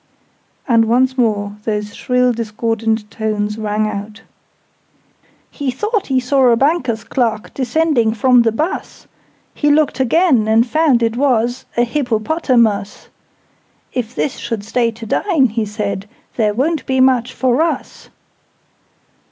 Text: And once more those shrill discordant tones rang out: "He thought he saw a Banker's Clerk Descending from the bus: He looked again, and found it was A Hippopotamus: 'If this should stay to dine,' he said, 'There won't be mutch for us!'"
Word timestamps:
And 0.67 0.85
once 0.85 1.15
more 1.15 1.57
those 1.63 1.93
shrill 1.95 2.33
discordant 2.33 3.11
tones 3.11 3.59
rang 3.59 3.85
out: 3.85 4.23
"He 5.51 5.69
thought 5.69 6.07
he 6.07 6.19
saw 6.19 6.47
a 6.47 6.55
Banker's 6.55 7.03
Clerk 7.03 7.53
Descending 7.53 8.15
from 8.15 8.41
the 8.41 8.51
bus: 8.51 9.05
He 9.53 9.69
looked 9.69 9.99
again, 9.99 10.47
and 10.47 10.65
found 10.65 11.03
it 11.03 11.17
was 11.17 11.65
A 11.77 11.83
Hippopotamus: 11.83 13.09
'If 13.93 14.15
this 14.15 14.37
should 14.37 14.63
stay 14.63 14.89
to 14.89 15.05
dine,' 15.05 15.49
he 15.49 15.65
said, 15.67 16.09
'There 16.35 16.55
won't 16.55 16.83
be 16.87 16.99
mutch 16.99 17.31
for 17.31 17.61
us!'" 17.61 18.09